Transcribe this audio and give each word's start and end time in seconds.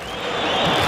何? 0.00 0.81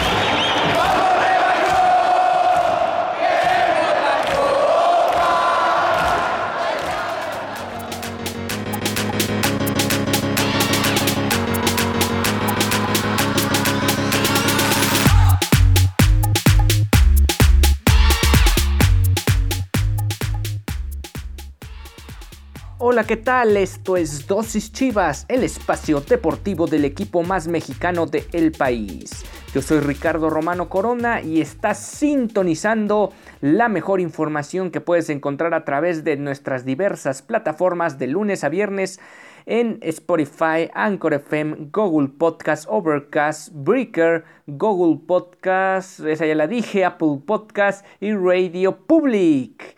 Hola, 22.95 23.09
¿qué 23.09 23.17
tal? 23.17 23.57
Esto 23.57 23.97
es 23.97 24.29
Dosis 24.29 24.73
Chivas, 24.73 25.27
el 25.29 25.43
espacio 25.43 26.01
deportivo 26.01 26.69
del 26.69 26.85
equipo 26.85 27.25
más 27.25 27.49
mexicano 27.49 28.07
de 28.07 28.25
el 28.31 28.53
país. 28.53 29.25
Yo 29.53 29.63
soy 29.63 29.81
Ricardo 29.81 30.31
Romano 30.31 30.69
Corona 30.69 31.21
y 31.21 31.41
estás 31.41 31.85
sintonizando 31.85 33.13
la 33.41 33.69
mejor 33.69 34.01
información 34.01 34.71
que 34.71 34.81
puedes 34.81 35.11
encontrar 35.11 35.55
a 35.55 35.65
través 35.65 36.05
de 36.05 36.17
nuestras 36.17 36.65
diversas 36.65 37.21
plataformas 37.21 37.99
de 37.99 38.07
lunes 38.07 38.45
a 38.45 38.49
viernes 38.49 39.01
en 39.45 39.81
Spotify, 39.83 40.71
Anchor 40.73 41.15
FM, 41.15 41.71
Google 41.73 42.11
Podcast, 42.17 42.65
Overcast, 42.69 43.49
Breaker, 43.53 44.25
Google 44.47 45.05
Podcast, 45.05 45.99
esa 45.99 46.27
ya 46.27 46.37
la 46.37 46.47
dije, 46.47 46.85
Apple 46.85 47.23
Podcast 47.27 47.85
y 48.01 48.15
Radio 48.15 48.77
Public. 48.87 49.75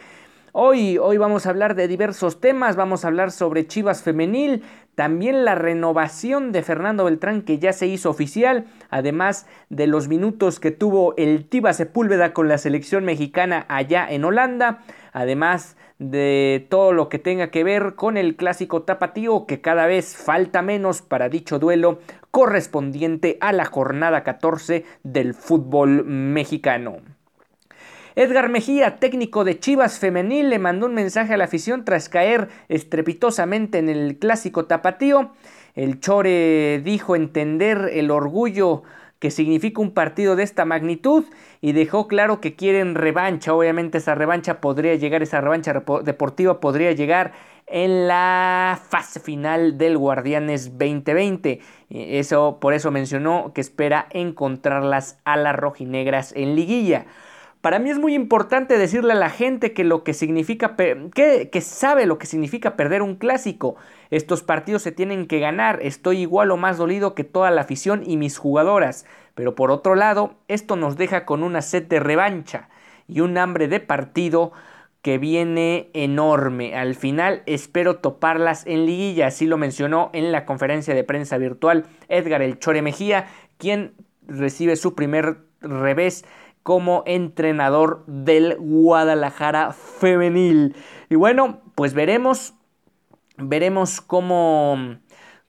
Hoy, 0.59 0.97
hoy 0.97 1.19
vamos 1.19 1.45
a 1.45 1.51
hablar 1.51 1.75
de 1.75 1.87
diversos 1.87 2.41
temas, 2.41 2.77
vamos 2.77 3.05
a 3.05 3.09
hablar 3.09 3.31
sobre 3.31 3.67
Chivas 3.67 4.03
Femenil, 4.03 4.63
también 4.95 5.45
la 5.45 5.55
renovación 5.55 6.51
de 6.51 6.63
Fernando 6.63 7.05
Beltrán 7.05 7.43
que 7.43 7.59
ya 7.59 7.75
se 7.75 7.87
hizo 7.89 8.09
oficial, 8.09 8.65
además 8.89 9.47
de 9.69 9.87
los 9.87 10.09
minutos 10.09 10.59
que 10.59 10.71
tuvo 10.71 11.15
el 11.19 11.47
Tiba 11.47 11.75
Sepúlveda 11.75 12.33
con 12.33 12.49
la 12.49 12.57
selección 12.57 13.05
mexicana 13.05 13.67
allá 13.69 14.07
en 14.09 14.25
Holanda, 14.25 14.79
además 15.13 15.77
de 15.99 16.67
todo 16.71 16.95
lo 16.95 17.11
que 17.11 17.19
tenga 17.19 17.51
que 17.51 17.63
ver 17.63 17.95
con 17.95 18.17
el 18.17 18.35
clásico 18.35 18.81
tapatío 18.81 19.45
que 19.45 19.61
cada 19.61 19.85
vez 19.85 20.17
falta 20.17 20.63
menos 20.63 21.03
para 21.03 21.29
dicho 21.29 21.59
duelo 21.59 21.99
correspondiente 22.31 23.37
a 23.43 23.53
la 23.53 23.67
jornada 23.67 24.25
14 24.25 24.87
del 25.03 25.35
fútbol 25.35 26.07
mexicano. 26.07 27.16
Edgar 28.19 28.49
Mejía, 28.49 28.97
técnico 28.97 29.45
de 29.45 29.61
Chivas 29.61 29.99
Femenil, 29.99 30.49
le 30.49 30.59
mandó 30.59 30.87
un 30.87 30.95
mensaje 30.95 31.35
a 31.35 31.37
la 31.37 31.45
afición 31.45 31.85
tras 31.85 32.09
caer 32.09 32.49
estrepitosamente 32.71 33.77
en 33.77 33.91
el 33.91 34.17
clásico 34.19 34.65
tapatío. 34.65 35.33
El 35.75 36.01
Chore 36.01 36.81
dijo 36.83 37.15
entender 37.15 37.91
el 37.93 38.11
orgullo 38.11 38.85
que 39.19 39.31
significa 39.31 39.83
un 39.83 39.91
partido 39.91 40.35
de 40.35 40.45
esta 40.45 40.65
magnitud 40.65 41.27
y 41.61 41.73
dejó 41.73 42.09
claro 42.09 42.41
que 42.41 42.57
quieren 42.57 42.95
revancha. 42.95 43.53
Obviamente 43.53 43.99
esa 43.99 44.15
revancha 44.15 44.63
podría 44.63 44.95
llegar, 44.95 45.23
esa 45.23 45.43
revancha 45.43 45.75
deportiva 46.03 46.59
podría 46.59 46.93
llegar 46.93 47.35
en 47.67 48.09
la 48.09 48.81
fase 48.89 49.21
final 49.21 49.77
del 49.77 49.99
Guardianes 49.99 50.79
2020. 50.79 51.61
Eso, 51.91 52.61
por 52.63 52.73
eso 52.73 52.91
mencionó 52.91 53.53
que 53.55 53.61
espera 53.61 54.07
encontrarlas 54.09 55.19
a 55.25 55.37
las 55.37 55.55
rojinegras 55.55 56.33
en 56.35 56.57
liguilla. 56.57 57.05
Para 57.67 57.81
mí 57.81 57.91
es 57.91 57.99
muy 57.99 58.15
importante 58.15 58.79
decirle 58.79 59.15
a 59.15 59.17
la 59.17 59.29
gente 59.29 59.73
que 59.73 59.83
lo 59.83 60.05
que 60.05 60.15
significa 60.15 60.77
que, 60.77 61.51
que 61.51 61.61
sabe 61.61 62.07
lo 62.07 62.17
que 62.17 62.29
significa 62.29 62.77
perder 62.77 63.03
un 63.03 63.17
clásico. 63.17 63.75
Estos 64.11 64.45
partidos 64.45 64.83
se 64.83 64.93
tienen 64.93 65.27
que 65.27 65.41
ganar. 65.41 65.81
Estoy 65.83 66.19
igual 66.19 66.53
o 66.53 66.57
más 66.57 66.79
dolido 66.79 67.17
que 67.17 67.25
toda 67.25 67.51
la 67.51 67.63
afición 67.63 68.05
y 68.07 68.19
mis 68.19 68.39
jugadoras. 68.39 69.05
Pero 69.35 69.57
por 69.57 69.73
otro 69.73 69.97
lado, 69.97 70.35
esto 70.47 70.77
nos 70.77 70.97
deja 70.97 71.25
con 71.25 71.43
una 71.43 71.61
sed 71.61 71.83
de 71.83 71.99
revancha 71.99 72.69
y 73.09 73.19
un 73.19 73.37
hambre 73.37 73.67
de 73.67 73.81
partido 73.81 74.53
que 75.03 75.19
viene 75.19 75.91
enorme. 75.93 76.77
Al 76.77 76.95
final 76.95 77.43
espero 77.47 77.97
toparlas 77.97 78.65
en 78.69 78.87
liguilla, 78.87 79.27
así 79.27 79.45
lo 79.45 79.59
mencionó 79.59 80.11
en 80.13 80.31
la 80.31 80.45
conferencia 80.45 80.95
de 80.95 81.03
prensa 81.03 81.37
virtual 81.37 81.87
Edgar 82.09 82.43
El 82.43 82.61
Chore 82.61 82.81
Mejía, 82.81 83.27
quien 83.59 83.95
recibe 84.29 84.77
su 84.77 84.95
primer 84.95 85.39
revés 85.61 86.25
como 86.67 87.05
entrenador 87.07 88.03
del 88.09 88.57
Guadalajara 88.59 89.71
femenil. 89.71 90.75
Y 91.09 91.15
bueno, 91.15 91.61
pues 91.77 91.95
veremos, 91.95 92.55
veremos 93.37 94.01
cómo, 94.01 94.97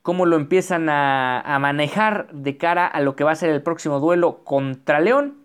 cómo 0.02 0.26
lo 0.26 0.36
empiezan 0.36 0.88
a, 0.88 1.58
manejar 1.60 2.28
de 2.32 2.56
cara 2.56 2.86
a 2.86 3.00
lo 3.00 3.16
que 3.16 3.24
va 3.24 3.32
a 3.32 3.34
ser 3.34 3.50
el 3.50 3.64
próximo 3.64 3.98
duelo 3.98 4.44
contra 4.44 5.00
León. 5.00 5.42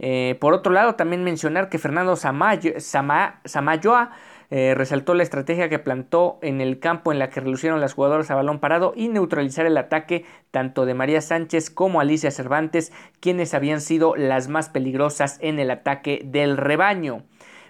Eh, 0.00 0.36
por 0.40 0.52
otro 0.52 0.72
lado, 0.72 0.96
también 0.96 1.22
mencionar 1.22 1.68
que 1.68 1.78
Fernando 1.78 2.16
Samayoa 2.16 4.10
eh, 4.56 4.72
resaltó 4.76 5.14
la 5.14 5.24
estrategia 5.24 5.68
que 5.68 5.80
plantó 5.80 6.38
en 6.40 6.60
el 6.60 6.78
campo 6.78 7.10
en 7.10 7.18
la 7.18 7.28
que 7.28 7.40
relucieron 7.40 7.80
las 7.80 7.94
jugadoras 7.94 8.30
a 8.30 8.36
balón 8.36 8.60
parado 8.60 8.92
y 8.94 9.08
neutralizar 9.08 9.66
el 9.66 9.76
ataque 9.76 10.24
tanto 10.52 10.86
de 10.86 10.94
María 10.94 11.20
Sánchez 11.22 11.70
como 11.70 12.00
Alicia 12.00 12.30
Cervantes, 12.30 12.92
quienes 13.18 13.52
habían 13.52 13.80
sido 13.80 14.14
las 14.14 14.46
más 14.46 14.68
peligrosas 14.68 15.38
en 15.40 15.58
el 15.58 15.72
ataque 15.72 16.22
del 16.24 16.56
rebaño. 16.56 17.24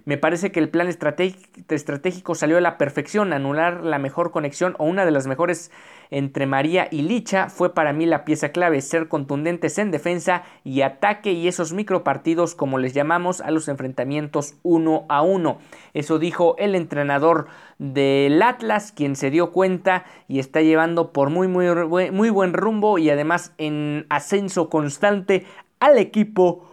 Me 0.07 0.19
parece 0.19 0.53
que 0.53 0.61
el 0.61 0.69
plan 0.69 0.87
estratégico 0.89 2.35
salió 2.35 2.59
a 2.59 2.61
la 2.61 2.77
perfección. 2.77 3.33
Anular 3.33 3.83
la 3.83 3.99
mejor 3.99 4.33
conexión 4.33 4.75
o 4.79 4.85
una 4.85 5.07
de 5.07 5.11
las 5.11 5.27
mejores 5.27 5.71
entre 6.11 6.47
María 6.47 6.89
y 6.91 7.03
Licha 7.03 7.49
fue 7.49 7.75
para 7.75 7.95
mí 7.95 8.05
la 8.05 8.27
pieza 8.27 8.51
clave. 8.51 8.83
Ser 8.83 9.09
contundentes 9.09 9.79
en 9.79 9.91
defensa 9.91 10.43
y 10.63 10.83
ataque 10.83 11.33
y 11.33 11.49
esos 11.49 11.73
micropartidos, 11.73 12.55
como 12.55 12.79
les 12.79 12.93
llamamos, 12.93 13.41
a 13.41 13.51
los 13.51 13.69
enfrentamientos 13.69 14.57
uno 14.63 15.07
a 15.09 15.23
uno. 15.23 15.59
Eso 15.95 16.19
dijo 16.19 16.55
el 16.59 16.75
entrenador 16.75 17.47
del 17.79 18.43
Atlas, 18.43 18.93
quien 18.93 19.17
se 19.17 19.31
dio 19.31 19.53
cuenta 19.53 20.05
y 20.29 20.39
está 20.39 20.61
llevando 20.61 21.13
por 21.13 21.31
muy, 21.31 21.49
muy, 21.49 21.67
muy 22.11 22.29
buen 22.29 22.53
rumbo 22.53 22.99
y 22.99 23.09
además 23.09 23.55
en 23.57 24.05
ascenso 24.11 24.69
constante 24.69 25.47
al 25.81 25.97
equipo 25.97 26.69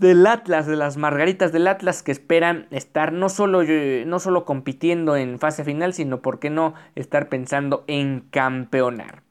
del 0.00 0.26
Atlas, 0.26 0.66
de 0.66 0.76
las 0.76 0.96
Margaritas 0.96 1.52
del 1.52 1.66
Atlas 1.66 2.02
que 2.02 2.12
esperan 2.12 2.66
estar 2.70 3.12
no 3.12 3.28
solo, 3.28 3.62
eh, 3.62 4.04
no 4.06 4.18
solo 4.18 4.44
compitiendo 4.44 5.16
en 5.16 5.38
fase 5.38 5.62
final, 5.64 5.92
sino, 5.94 6.20
¿por 6.22 6.38
qué 6.40 6.50
no?, 6.50 6.74
estar 6.94 7.28
pensando 7.28 7.84
en 7.86 8.20
campeonar. 8.30 9.22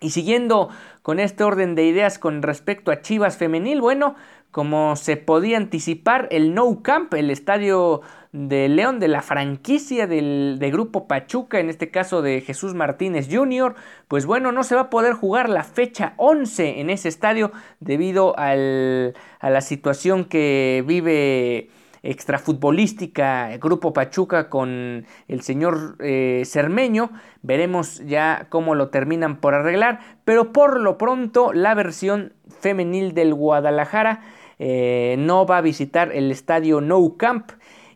Y 0.00 0.10
siguiendo 0.10 0.68
con 1.02 1.20
este 1.20 1.44
orden 1.44 1.74
de 1.74 1.84
ideas 1.84 2.18
con 2.18 2.42
respecto 2.42 2.90
a 2.90 3.00
Chivas 3.00 3.36
Femenil, 3.36 3.80
bueno, 3.80 4.16
como 4.50 4.96
se 4.96 5.16
podía 5.16 5.56
anticipar, 5.56 6.28
el 6.30 6.54
No 6.54 6.82
Camp, 6.82 7.14
el 7.14 7.30
estadio 7.30 8.02
de 8.32 8.68
León, 8.68 8.98
de 8.98 9.08
la 9.08 9.20
franquicia 9.20 10.06
del 10.06 10.56
de 10.58 10.70
Grupo 10.70 11.06
Pachuca, 11.06 11.60
en 11.60 11.68
este 11.68 11.90
caso 11.90 12.22
de 12.22 12.40
Jesús 12.40 12.74
Martínez 12.74 13.28
Jr., 13.30 13.74
pues 14.08 14.24
bueno, 14.24 14.52
no 14.52 14.64
se 14.64 14.74
va 14.74 14.82
a 14.82 14.90
poder 14.90 15.12
jugar 15.12 15.50
la 15.50 15.64
fecha 15.64 16.14
11 16.16 16.80
en 16.80 16.88
ese 16.88 17.08
estadio 17.08 17.52
debido 17.80 18.38
al, 18.38 19.14
a 19.38 19.50
la 19.50 19.60
situación 19.60 20.24
que 20.24 20.82
vive 20.86 21.68
extrafutbolística 22.02 23.56
Grupo 23.58 23.92
Pachuca 23.92 24.48
con 24.48 25.06
el 25.28 25.42
señor 25.42 25.96
eh, 26.00 26.42
Cermeño. 26.46 27.10
Veremos 27.42 28.00
ya 28.00 28.46
cómo 28.48 28.74
lo 28.74 28.88
terminan 28.88 29.36
por 29.36 29.54
arreglar, 29.54 30.00
pero 30.24 30.52
por 30.52 30.80
lo 30.80 30.96
pronto 30.98 31.52
la 31.52 31.74
versión 31.74 32.32
femenil 32.60 33.12
del 33.12 33.34
Guadalajara 33.34 34.22
eh, 34.58 35.16
no 35.18 35.46
va 35.46 35.58
a 35.58 35.60
visitar 35.60 36.12
el 36.12 36.30
estadio 36.30 36.80
No 36.80 37.16
Camp 37.16 37.52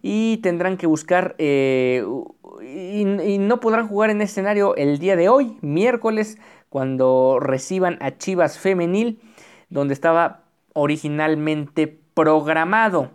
y 0.09 0.37
tendrán 0.37 0.77
que 0.77 0.87
buscar 0.87 1.35
eh, 1.39 2.07
y, 2.63 3.39
no 3.39 3.59
podrán 3.59 3.89
jugar 3.89 4.11
en 4.11 4.23
ese 4.23 4.31
escenario 4.33 4.77
el 4.77 5.01
día 5.01 5.17
de 5.17 5.29
hoy, 5.29 5.59
miércoles, 5.63 6.39
cuando 6.69 7.39
reciban 7.41 7.99
a 8.01 8.17
Chivas 8.17 8.57
Femenil, 8.57 9.19
donde 9.69 9.95
estaba 9.95 10.45
originalmente 10.75 11.99
programado. 12.15 13.11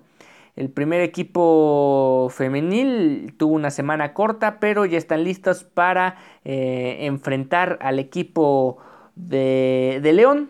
El 0.58 0.70
primer 0.70 1.00
equipo 1.00 2.28
femenil 2.30 3.36
tuvo 3.38 3.54
una 3.54 3.72
semana 3.72 4.14
corta, 4.14 4.60
pero 4.60 4.86
ya 4.86 4.98
están 4.98 5.24
listos 5.24 5.64
para 5.64 6.18
eh, 6.44 6.98
enfrentar 7.06 7.80
al 7.82 8.00
equipo 8.00 8.80
de, 9.16 10.02
de 10.04 10.12
León 10.12 10.50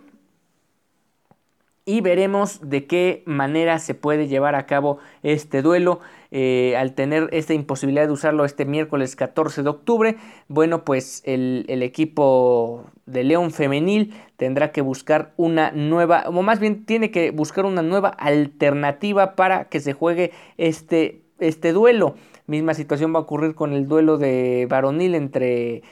y 1.86 2.02
veremos 2.02 2.60
de 2.62 2.86
qué 2.86 3.24
manera 3.26 3.80
se 3.80 3.96
puede 3.96 4.28
llevar 4.28 4.56
a 4.56 4.66
cabo 4.66 5.00
este 5.24 5.62
duelo. 5.62 6.00
Eh, 6.34 6.78
al 6.78 6.94
tener 6.94 7.28
esta 7.34 7.54
imposibilidad 7.54 8.08
de 8.08 8.14
usarlo 8.14 8.46
este 8.46 8.64
miércoles 8.64 9.18
14 9.18 9.64
de 9.64 9.70
octubre, 9.70 10.16
bueno, 10.48 10.86
pues 10.86 11.22
el, 11.26 11.66
equipo 11.84 12.86
de 13.06 13.26
León 13.26 13.52
femenil 13.52 14.14
tendrá 14.38 14.72
que 14.72 14.80
buscar 14.80 15.34
una 15.36 15.72
nueva, 15.72 16.24
o 16.28 16.42
más 16.42 16.62
bien 16.62 16.86
tiene 16.86 17.12
que 17.12 17.32
buscar 17.32 17.66
una 17.66 17.82
nueva 17.82 18.10
alternativa 18.10 19.36
para 19.36 19.66
que 19.66 19.82
se 19.82 19.92
juegue 19.92 20.32
este, 20.58 21.24
este 21.40 21.74
duelo. 21.74 22.16
Misma 22.48 22.74
situación 22.74 23.14
va 23.14 23.20
a 23.20 23.22
ocurrir 23.22 23.56
con 23.56 23.74
el 23.74 23.88
duelo 23.88 24.18
de 24.18 24.68
varonil 24.70 25.16
entre 25.16 25.84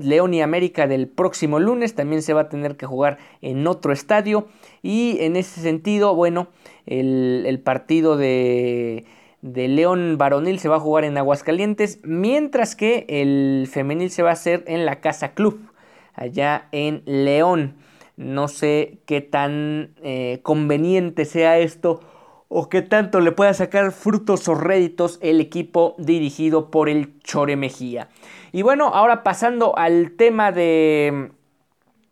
León 0.00 0.34
y 0.34 0.42
América 0.42 0.86
del 0.86 1.06
próximo 1.06 1.60
lunes. 1.60 1.94
También 1.94 2.22
se 2.22 2.34
va 2.34 2.42
a 2.42 2.48
tener 2.48 2.76
que 2.76 2.86
jugar 2.86 3.18
en 3.40 3.66
otro 3.66 3.92
estadio. 3.92 4.48
Y 4.82 5.18
en 5.20 5.36
ese 5.36 5.60
sentido, 5.60 6.14
bueno, 6.14 6.48
el, 6.86 7.60
partido 7.64 8.16
de, 8.16 9.04
de 9.42 9.68
León 9.68 10.16
varonil 10.18 10.58
se 10.58 10.68
va 10.68 10.76
a 10.76 10.80
jugar 10.80 11.04
en 11.04 11.18
Aguascalientes. 11.18 12.00
Mientras 12.04 12.76
que 12.76 13.06
el 13.08 13.68
femenil 13.70 14.10
se 14.10 14.22
va 14.22 14.30
a 14.30 14.34
hacer 14.34 14.64
en 14.66 14.86
la 14.86 15.00
Casa 15.00 15.34
Club, 15.34 15.60
allá 16.14 16.68
en 16.72 17.02
León. 17.06 17.76
No 18.16 18.48
sé 18.48 18.98
qué 19.06 19.20
tan 19.20 19.94
eh, 20.02 20.40
conveniente 20.42 21.24
sea 21.24 21.58
esto 21.58 22.00
o 22.48 22.68
qué 22.68 22.82
tanto 22.82 23.20
le 23.20 23.30
pueda 23.30 23.54
sacar 23.54 23.92
frutos 23.92 24.48
o 24.48 24.54
réditos 24.54 25.18
el 25.22 25.40
equipo 25.40 25.94
dirigido 25.98 26.70
por 26.70 26.88
el 26.88 27.20
Chore 27.20 27.56
Mejía. 27.56 28.08
Y 28.52 28.62
bueno, 28.62 28.88
ahora 28.88 29.22
pasando 29.22 29.76
al 29.78 30.12
tema 30.12 30.50
de, 30.50 31.30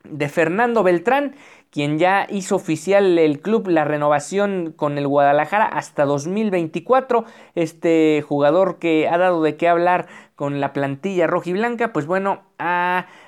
de 0.04 0.28
Fernando 0.28 0.82
Beltrán, 0.82 1.34
quien 1.70 1.98
ya 1.98 2.26
hizo 2.30 2.56
oficial 2.56 3.18
el 3.18 3.40
club 3.40 3.68
la 3.68 3.84
renovación 3.84 4.72
con 4.76 4.98
el 4.98 5.06
Guadalajara 5.06 5.66
hasta 5.66 6.04
2024. 6.04 7.24
Este 7.54 8.24
jugador 8.26 8.78
que 8.78 9.08
ha 9.08 9.18
dado 9.18 9.42
de 9.42 9.56
qué 9.56 9.68
hablar 9.68 10.06
con 10.34 10.60
la 10.60 10.72
plantilla 10.72 11.26
roja 11.26 11.50
y 11.50 11.52
blanca, 11.54 11.92
pues 11.92 12.06
bueno, 12.06 12.42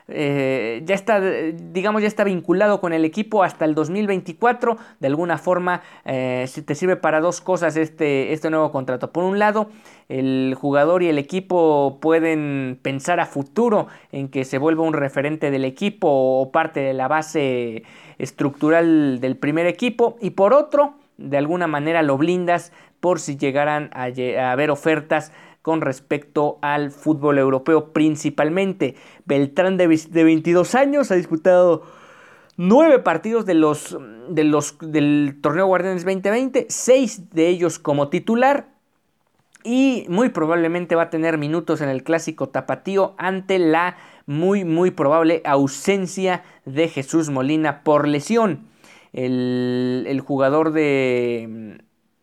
eh, 0.09 0.83
ya 0.87 0.95
está, 0.95 1.21
digamos, 1.21 2.01
ya 2.01 2.09
está 2.09 2.25
vinculado 2.25 2.81
con 2.81 2.93
el 2.93 3.05
equipo 3.05 3.43
hasta 3.43 3.65
el 3.67 3.75
2024. 3.75 4.77
De 5.01 5.07
alguna 5.07 5.37
forma, 5.37 5.83
eh, 6.05 6.49
te 6.65 6.75
sirve 6.75 6.97
para 6.97 7.21
dos 7.21 7.41
cosas 7.41 7.77
este, 7.77 8.33
este 8.33 8.49
nuevo 8.51 8.73
contrato. 8.73 9.13
Por 9.13 9.25
un 9.25 9.39
lado, 9.39 9.69
el 10.09 10.57
jugador 10.59 11.03
y 11.03 11.09
el 11.09 11.19
equipo 11.19 11.99
pueden 12.01 12.79
pensar 12.81 13.21
a 13.21 13.27
futuro 13.27 13.89
en 14.11 14.29
que 14.29 14.45
se 14.45 14.57
vuelva 14.57 14.83
un 14.83 14.95
referente 14.95 15.51
del 15.51 15.67
equipo 15.67 16.09
o 16.41 16.51
parte 16.51 16.81
de 16.81 16.95
la 16.95 17.09
base 17.09 17.83
estructural 18.19 19.21
del 19.21 19.37
primer 19.37 19.67
equipo. 19.67 20.17
Y 20.23 20.31
por 20.31 20.55
otro, 20.55 20.95
de 21.19 21.37
alguna 21.37 21.67
manera 21.67 22.03
lo 22.03 22.17
blindas 22.17 22.73
por 23.01 23.21
si 23.21 23.37
llegaran 23.37 23.91
a 23.93 24.11
haber 24.51 24.71
ofertas 24.71 25.33
con 25.69 25.83
respecto 25.83 26.59
al 26.63 26.91
fútbol 26.91 27.37
europeo 27.37 27.93
principalmente. 27.93 28.95
Beltrán 29.27 29.77
de, 29.77 29.87
22 29.87 30.75
años 30.75 31.11
ha 31.11 31.15
disputado 31.15 31.83
nueve 32.57 33.01
partidos 33.01 33.45
de 33.45 33.53
los, 33.53 33.99
de 34.31 34.45
los, 34.45 34.79
del 34.81 35.37
torneo 35.43 35.67
Guardianes 35.67 36.07
2020, 36.07 36.69
seis 36.71 37.29
de 37.35 37.49
ellos 37.49 37.79
como 37.79 38.09
titular 38.09 38.71
y 39.63 40.07
muy 40.09 40.31
probablemente 40.31 40.95
va 40.95 41.03
a 41.03 41.11
tener 41.11 41.37
minutos 41.37 41.83
en 41.83 41.91
el 41.91 42.03
clásico 42.03 42.49
tapatío 42.49 43.15
ante 43.19 43.59
la 43.59 43.99
muy 44.25 44.65
muy 44.65 44.91
probable 44.91 45.43
ausencia 45.45 46.45
de 46.65 46.89
Jesús 46.89 47.29
Molina 47.29 47.85
por 47.85 48.09
lesión. 48.09 48.69
El, 49.13 50.07
el 50.09 50.21
jugador 50.23 50.73
de, 50.73 51.83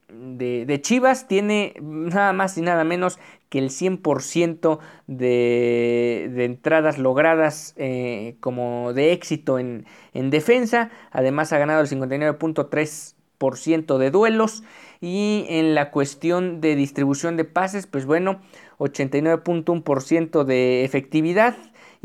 de, 0.10 0.82
Chivas 0.82 1.28
tiene 1.28 1.76
nada 1.82 2.34
más 2.34 2.58
y 2.58 2.62
nada 2.62 2.84
menos 2.84 3.20
que 3.50 3.60
el 3.60 3.70
100% 3.70 4.80
de, 5.08 6.32
de, 6.34 6.46
entradas 6.46 6.98
logradas 6.98 7.76
eh, 7.78 8.36
como 8.40 8.94
de 8.94 9.12
éxito 9.14 9.60
en, 9.60 9.86
en, 10.14 10.30
defensa. 10.30 10.90
Además 11.12 11.54
ha 11.54 11.58
ganado 11.58 11.82
el 11.82 11.88
59.3% 11.88 13.98
de 13.98 14.12
duelos. 14.12 14.64
Y 15.02 15.46
en 15.50 15.76
la 15.76 15.92
cuestión 15.92 16.62
de 16.62 16.76
distribución 16.76 17.36
de 17.38 17.46
pases, 17.46 17.88
pues 17.88 18.06
bueno, 18.06 18.42
89.1% 18.80 20.44
de 20.44 20.86
efectividad 20.86 21.56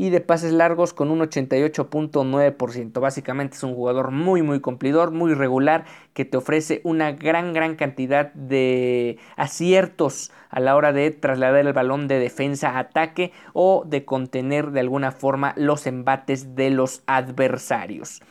y 0.01 0.09
de 0.09 0.19
pases 0.19 0.51
largos 0.51 0.95
con 0.95 1.11
un 1.11 1.19
88.9%. 1.19 2.99
Básicamente 2.99 3.55
es 3.55 3.61
un 3.61 3.75
jugador 3.75 4.09
muy 4.09 4.41
muy 4.41 4.59
cumplidor, 4.59 5.11
muy 5.11 5.35
regular, 5.35 5.85
que 6.15 6.25
te 6.25 6.37
ofrece 6.37 6.81
una 6.83 7.11
gran 7.11 7.53
gran 7.53 7.75
cantidad 7.75 8.33
de 8.33 9.19
aciertos 9.35 10.31
a 10.49 10.59
la 10.59 10.75
hora 10.75 10.91
de 10.91 11.11
trasladar 11.11 11.67
el 11.67 11.73
balón 11.73 12.07
de 12.07 12.17
defensa 12.17 12.71
a 12.71 12.79
ataque 12.79 13.31
o 13.53 13.83
de 13.85 14.03
contener 14.03 14.71
de 14.71 14.79
alguna 14.79 15.11
forma 15.11 15.53
los 15.55 15.85
embates 15.85 16.55
de 16.55 16.71
los 16.71 17.03
adversarios. 17.05 18.23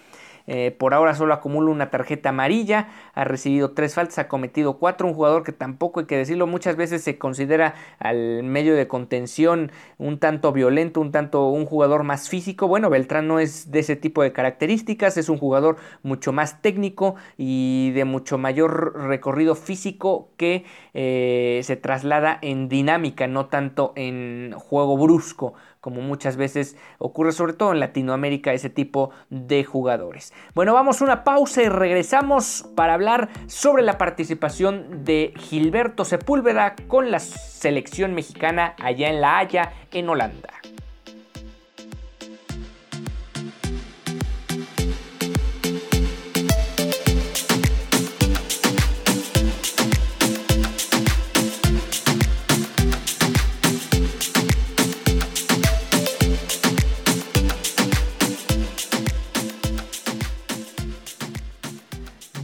Eh, 0.53 0.73
por 0.73 0.95
ahora 0.95 1.15
solo 1.15 1.33
acumula 1.33 1.71
una 1.71 1.91
tarjeta 1.91 2.31
amarilla, 2.31 2.89
ha 3.15 3.23
recibido 3.23 3.71
tres 3.71 3.95
faltas, 3.95 4.19
ha 4.19 4.27
cometido 4.27 4.79
cuatro. 4.79 5.07
Un 5.07 5.15
jugador 5.15 5.45
que 5.45 5.53
tampoco 5.53 6.01
hay 6.01 6.07
que 6.07 6.17
decirlo, 6.17 6.49
muchas 6.49 6.75
veces 6.75 7.05
se 7.05 7.19
considera 7.19 7.77
al 8.01 8.43
medio 8.43 8.75
de 8.75 8.89
contención 8.89 9.71
un 9.97 10.19
tanto 10.19 10.53
violento, 10.53 11.01
un 11.01 11.13
tanto 11.13 11.49
un 11.51 11.67
jugador 11.67 12.03
más 12.03 12.29
físico. 12.29 12.67
Bueno, 12.67 12.91
Beltrán 12.91 13.29
no 13.29 13.39
es 13.39 13.71
de 13.71 13.79
ese 13.79 13.95
tipo 13.95 14.25
de 14.25 14.33
características, 14.33 15.17
es 15.19 15.29
un 15.29 15.39
jugador 15.39 15.77
mucho 16.03 16.33
más 16.33 16.61
técnico 16.61 17.15
y 17.39 17.93
de 17.93 18.05
mucho 18.05 18.37
mayor 18.37 19.01
recorrido 19.07 19.55
físico 19.55 20.31
que 20.37 20.65
eh, 20.95 21.61
se 21.63 21.77
traslada 21.77 22.37
en 22.43 22.69
dinámica, 22.69 23.29
no 23.29 23.47
tanto 23.47 23.93
en 23.95 24.53
juego 24.57 24.99
brusco 24.99 25.55
como 25.81 26.01
muchas 26.01 26.37
veces 26.37 26.77
ocurre 26.99 27.33
sobre 27.33 27.53
todo 27.53 27.73
en 27.73 27.81
Latinoamérica 27.81 28.53
ese 28.53 28.71
tipo 28.71 29.11
de 29.31 29.65
jugadores. 29.65 30.33
Bueno, 30.55 30.75
vamos 30.75 31.01
a 31.01 31.05
una 31.05 31.25
pausa 31.25 31.63
y 31.63 31.69
regresamos 31.69 32.67
para 32.75 32.95
hablar 32.95 33.29
sobre 33.47 33.83
la 33.83 33.99
participación 33.99 35.05
de 35.05 35.33
Gilberto 35.37 36.05
Sepúlveda 36.05 36.75
con 36.89 37.11
la 37.11 37.19
selección 37.19 38.15
mexicana 38.15 38.75
allá 38.83 39.09
en 39.09 39.21
La 39.21 39.39
Haya, 39.39 39.73
en 39.91 40.09
Holanda. 40.09 40.51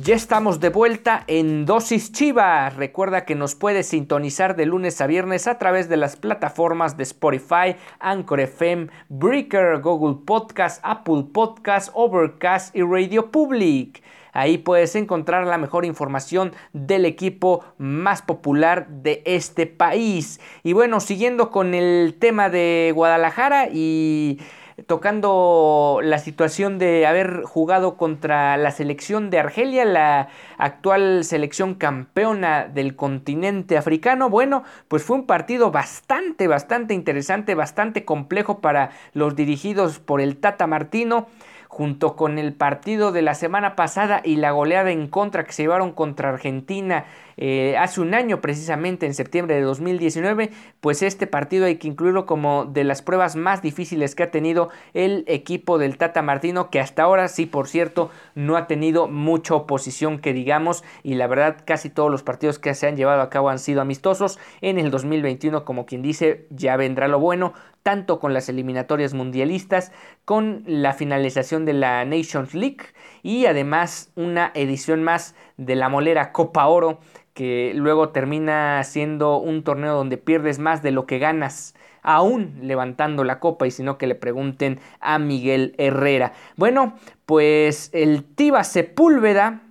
Ya 0.06 0.14
estamos 0.14 0.60
de 0.60 0.68
vuelta 0.68 1.24
en 1.26 1.66
Dosis 1.66 2.12
Chivas. 2.12 2.76
Recuerda 2.76 3.24
que 3.24 3.34
nos 3.34 3.56
puedes 3.56 3.88
sintonizar 3.88 4.54
de 4.54 4.64
lunes 4.64 5.00
a 5.00 5.08
viernes 5.08 5.48
a 5.48 5.58
través 5.58 5.88
de 5.88 5.96
las 5.96 6.14
plataformas 6.14 6.96
de 6.96 7.02
Spotify, 7.02 7.74
Anchor 7.98 8.38
FM, 8.38 8.86
Breaker, 9.08 9.80
Google 9.80 10.18
Podcast, 10.24 10.80
Apple 10.84 11.24
Podcast, 11.34 11.90
Overcast 11.92 12.76
y 12.76 12.82
Radio 12.82 13.32
Public. 13.32 14.00
Ahí 14.32 14.58
puedes 14.58 14.94
encontrar 14.94 15.44
la 15.44 15.58
mejor 15.58 15.84
información 15.84 16.52
del 16.72 17.04
equipo 17.04 17.64
más 17.76 18.22
popular 18.22 18.86
de 18.86 19.24
este 19.26 19.66
país. 19.66 20.38
Y 20.62 20.72
bueno, 20.72 21.00
siguiendo 21.00 21.50
con 21.50 21.74
el 21.74 22.14
tema 22.20 22.48
de 22.48 22.92
Guadalajara 22.94 23.70
y 23.72 24.38
tocando 24.84 26.00
la 26.02 26.18
situación 26.18 26.78
de 26.78 27.06
haber 27.06 27.42
jugado 27.44 27.96
contra 27.96 28.58
la 28.58 28.70
selección 28.70 29.30
de 29.30 29.38
Argelia, 29.38 29.86
la 29.86 30.28
actual 30.58 31.24
selección 31.24 31.74
campeona 31.74 32.66
del 32.66 32.94
continente 32.94 33.78
africano. 33.78 34.28
Bueno, 34.28 34.64
pues 34.88 35.02
fue 35.02 35.16
un 35.16 35.26
partido 35.26 35.70
bastante, 35.70 36.46
bastante 36.46 36.92
interesante, 36.92 37.54
bastante 37.54 38.04
complejo 38.04 38.60
para 38.60 38.90
los 39.14 39.34
dirigidos 39.34 39.98
por 39.98 40.20
el 40.20 40.36
Tata 40.36 40.66
Martino 40.66 41.26
junto 41.76 42.16
con 42.16 42.38
el 42.38 42.54
partido 42.54 43.12
de 43.12 43.20
la 43.20 43.34
semana 43.34 43.76
pasada 43.76 44.22
y 44.24 44.36
la 44.36 44.50
goleada 44.50 44.92
en 44.92 45.08
contra 45.08 45.44
que 45.44 45.52
se 45.52 45.64
llevaron 45.64 45.92
contra 45.92 46.30
Argentina 46.30 47.04
eh, 47.36 47.76
hace 47.76 48.00
un 48.00 48.14
año 48.14 48.40
precisamente 48.40 49.04
en 49.04 49.12
septiembre 49.12 49.56
de 49.56 49.60
2019, 49.60 50.52
pues 50.80 51.02
este 51.02 51.26
partido 51.26 51.66
hay 51.66 51.76
que 51.76 51.88
incluirlo 51.88 52.24
como 52.24 52.64
de 52.64 52.82
las 52.84 53.02
pruebas 53.02 53.36
más 53.36 53.60
difíciles 53.60 54.14
que 54.14 54.22
ha 54.22 54.30
tenido 54.30 54.70
el 54.94 55.24
equipo 55.26 55.76
del 55.76 55.98
Tata 55.98 56.22
Martino, 56.22 56.70
que 56.70 56.80
hasta 56.80 57.02
ahora 57.02 57.28
sí, 57.28 57.44
por 57.44 57.68
cierto, 57.68 58.10
no 58.34 58.56
ha 58.56 58.66
tenido 58.66 59.06
mucha 59.06 59.54
oposición 59.54 60.18
que 60.18 60.32
digamos 60.32 60.82
y 61.02 61.16
la 61.16 61.26
verdad 61.26 61.58
casi 61.66 61.90
todos 61.90 62.10
los 62.10 62.22
partidos 62.22 62.58
que 62.58 62.72
se 62.72 62.86
han 62.86 62.96
llevado 62.96 63.20
a 63.20 63.28
cabo 63.28 63.50
han 63.50 63.58
sido 63.58 63.82
amistosos. 63.82 64.38
En 64.62 64.78
el 64.78 64.90
2021, 64.90 65.66
como 65.66 65.84
quien 65.84 66.00
dice, 66.00 66.46
ya 66.48 66.78
vendrá 66.78 67.06
lo 67.06 67.20
bueno, 67.20 67.52
tanto 67.86 68.18
con 68.18 68.34
las 68.34 68.48
eliminatorias 68.48 69.14
mundialistas, 69.14 69.92
con 70.24 70.64
la 70.66 70.92
finalización 70.92 71.64
de 71.64 71.72
la 71.72 72.04
Nations 72.04 72.52
League 72.52 72.78
y 73.22 73.46
además 73.46 74.10
una 74.16 74.50
edición 74.54 75.04
más 75.04 75.36
de 75.56 75.76
la 75.76 75.88
molera 75.88 76.32
Copa 76.32 76.66
Oro 76.66 76.98
que 77.32 77.70
luego 77.76 78.08
termina 78.08 78.82
siendo 78.82 79.36
un 79.38 79.62
torneo 79.62 79.94
donde 79.94 80.16
pierdes 80.16 80.58
más 80.58 80.82
de 80.82 80.90
lo 80.90 81.06
que 81.06 81.20
ganas 81.20 81.76
aún 82.02 82.58
levantando 82.60 83.22
la 83.22 83.38
copa 83.38 83.68
y 83.68 83.70
sino 83.70 83.98
que 83.98 84.08
le 84.08 84.16
pregunten 84.16 84.80
a 84.98 85.20
Miguel 85.20 85.76
Herrera. 85.78 86.32
Bueno, 86.56 86.96
pues 87.24 87.90
el 87.92 88.24
Tiba 88.24 88.64
Sepúlveda 88.64 89.62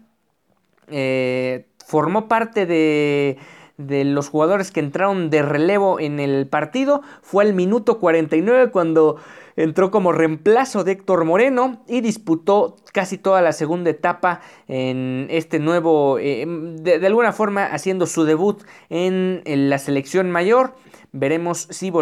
eh, 0.87 1.65
formó 1.85 2.29
parte 2.29 2.65
de 2.65 3.37
de 3.77 4.05
los 4.05 4.29
jugadores 4.29 4.71
que 4.71 4.79
entraron 4.79 5.29
de 5.29 5.41
relevo 5.41 5.99
en 5.99 6.19
el 6.19 6.47
partido. 6.47 7.01
Fue 7.21 7.43
al 7.43 7.53
minuto 7.53 7.99
49 7.99 8.71
cuando 8.71 9.17
entró 9.55 9.91
como 9.91 10.11
reemplazo 10.11 10.83
de 10.83 10.93
Héctor 10.93 11.25
Moreno 11.25 11.83
y 11.87 12.01
disputó 12.01 12.77
casi 12.93 13.17
toda 13.17 13.41
la 13.41 13.53
segunda 13.53 13.89
etapa 13.89 14.41
en 14.67 15.27
este 15.29 15.59
nuevo, 15.59 16.19
eh, 16.19 16.45
de, 16.47 17.05
alguna 17.05 17.31
forma 17.31 17.65
haciendo 17.65 18.05
su 18.05 18.23
debut 18.23 18.63
en 18.89 19.41
la 19.45 19.77
selección 19.77 20.31
mayor. 20.31 20.73
Veremos 21.17 21.69
si, 21.71 21.93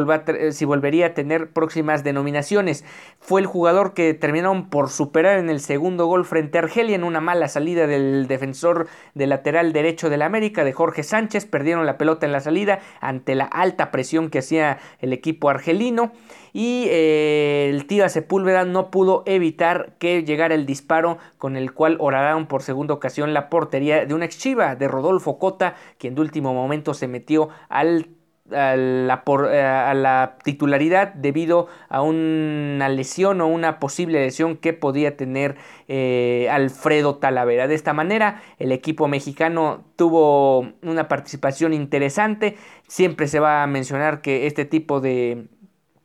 si, 0.51 0.65
volvería 0.65 1.05
a 1.05 1.13
tener 1.13 1.51
próximas 1.51 2.03
denominaciones. 2.03 2.83
Fue 3.19 3.41
el 3.41 3.45
jugador 3.45 3.93
que 3.93 4.15
terminaron 4.15 4.71
por 4.71 4.89
superar 4.89 5.37
en 5.37 5.51
el 5.51 5.59
segundo 5.59 6.07
gol 6.07 6.25
frente 6.25 6.57
a 6.57 6.61
Argelia 6.61 6.95
en 6.95 7.03
una 7.03 7.21
mala 7.21 7.47
salida 7.47 7.85
del 7.85 8.25
defensor 8.27 8.87
de 9.13 9.27
lateral 9.27 9.71
derecho 9.71 10.09
del 10.09 10.23
América 10.23 10.63
de 10.63 10.73
Jorge 10.73 11.03
Sánchez. 11.03 11.45
Perdieron 11.45 11.85
la 11.85 11.99
pelota 11.99 12.25
en 12.25 12.31
la 12.31 12.39
salida 12.39 12.79
ante 13.01 13.35
la 13.35 13.45
alta 13.45 13.91
presión 13.91 14.31
que 14.31 14.39
hacía 14.39 14.79
el 14.97 15.13
equipo 15.13 15.47
argelino. 15.47 16.11
Y 16.53 16.85
eh, 16.89 17.69
el 17.71 17.87
tío 17.87 18.07
Sepúlveda 18.07 18.63
no 18.63 18.91
pudo 18.91 19.23
evitar 19.25 19.95
que 19.97 20.23
llegara 20.23 20.53
el 20.53 20.65
disparo 20.67 21.17
con 21.39 21.57
el 21.57 21.73
cual 21.73 21.97
oraron 21.99 22.45
por 22.45 22.61
segunda 22.61 22.93
ocasión 22.93 23.33
la 23.33 23.49
portería 23.49 24.05
de 24.05 24.13
una 24.13 24.25
ex 24.25 24.37
chiva 24.37 24.75
de 24.75 24.87
Rodolfo 24.87 25.39
Cota, 25.39 25.75
quien 25.97 26.13
de 26.13 26.21
último 26.21 26.53
momento 26.53 26.93
se 26.93 27.07
metió 27.07 27.49
al 27.69 28.07
a 28.51 28.75
la, 28.75 29.23
eh, 29.51 29.61
a 29.61 29.93
la, 29.93 30.37
titularidad 30.43 31.13
debido 31.13 31.67
a 31.89 32.01
una 32.01 32.89
lesión 32.89 33.41
o 33.41 33.47
una 33.47 33.79
posible 33.79 34.19
lesión 34.19 34.57
que 34.57 34.73
podía 34.73 35.15
tener 35.15 35.55
eh, 35.87 36.47
Alfredo 36.51 37.15
Talavera. 37.15 37.67
De 37.67 37.75
esta 37.75 37.93
manera, 37.93 38.41
el 38.59 38.71
equipo 38.71 39.07
mexicano 39.07 39.85
tuvo 39.95 40.73
una 40.81 41.07
participación 41.07 41.73
interesante. 41.73 42.57
Siempre 42.87 43.27
se 43.27 43.39
va 43.39 43.63
a 43.63 43.67
mencionar 43.67 44.21
que 44.21 44.45
este 44.45 44.65
tipo 44.65 44.99
de, 44.99 45.47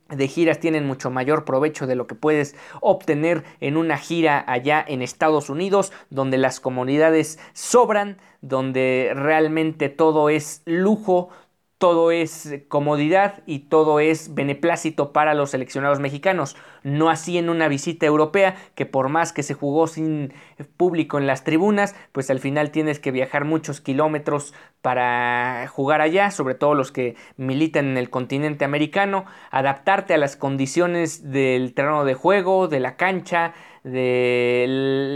de 0.09 0.27
giras 0.27 0.59
tienen 0.59 0.85
mucho 0.85 1.09
mayor 1.09 1.45
provecho 1.45 1.87
de 1.87 1.95
lo 1.95 2.07
que 2.07 2.15
puedes 2.15 2.55
obtener 2.81 3.43
en 3.59 3.77
una 3.77 3.97
gira 3.97 4.43
allá 4.47 4.83
en 4.87 5.01
Estados 5.01 5.49
Unidos, 5.49 5.91
donde 6.09 6.37
las 6.37 6.59
comunidades 6.59 7.39
sobran, 7.53 8.17
donde 8.41 9.11
realmente 9.15 9.89
todo 9.89 10.29
es 10.29 10.61
lujo, 10.65 11.29
todo 11.79 12.11
es 12.11 12.59
comodidad 12.67 13.41
y 13.45 13.59
todo 13.59 14.01
es 14.01 14.35
beneplácito 14.35 15.13
para 15.13 15.33
los 15.33 15.51
seleccionados 15.51 16.01
mexicanos. 16.01 16.57
No 16.83 17.09
así 17.09 17.37
en 17.37 17.49
una 17.49 17.69
visita 17.69 18.05
europea, 18.05 18.57
que 18.75 18.85
por 18.85 19.07
más 19.07 19.31
que 19.31 19.43
se 19.43 19.53
jugó 19.53 19.87
sin 19.87 20.33
público 20.75 21.17
en 21.17 21.25
las 21.25 21.45
tribunas, 21.45 21.95
pues 22.11 22.29
al 22.29 22.39
final 22.39 22.71
tienes 22.71 22.99
que 22.99 23.11
viajar 23.11 23.45
muchos 23.45 23.79
kilómetros 23.79 24.53
para 24.81 25.67
jugar 25.69 26.01
allá, 26.01 26.31
sobre 26.31 26.55
todo 26.55 26.75
los 26.75 26.91
que 26.91 27.15
militan 27.37 27.87
en 27.87 27.97
el 27.97 28.09
continente 28.09 28.65
americano, 28.65 29.25
adaptarte 29.49 30.13
a 30.13 30.17
las 30.17 30.35
condiciones 30.35 31.31
del 31.31 31.73
terreno 31.73 32.03
de 32.03 32.13
juego, 32.13 32.67
de 32.67 32.81
la 32.81 32.97
cancha, 32.97 33.53
de 33.91 34.65